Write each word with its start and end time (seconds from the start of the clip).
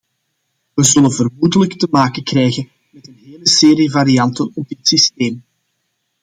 We 0.73 0.83
zullen 0.83 1.11
vermoedelijk 1.11 1.73
te 1.79 1.87
maken 1.91 2.23
krijgen 2.23 2.69
met 2.91 3.07
een 3.07 3.13
hele 3.17 3.49
serie 3.49 3.91
varianten 3.91 4.51
op 4.55 4.67
dit 4.67 4.87
systeem. 4.87 5.43